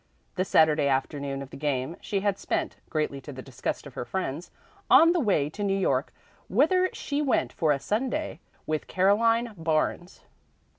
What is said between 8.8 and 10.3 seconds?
Caroline Barnes.